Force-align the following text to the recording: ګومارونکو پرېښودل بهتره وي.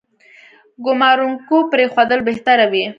ګومارونکو 0.85 1.57
پرېښودل 1.71 2.19
بهتره 2.27 2.65
وي. 2.71 2.85